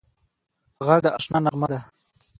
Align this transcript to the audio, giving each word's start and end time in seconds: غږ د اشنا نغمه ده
غږ 0.85 0.99
د 1.03 1.07
اشنا 1.17 1.37
نغمه 1.45 1.67
ده 1.71 1.79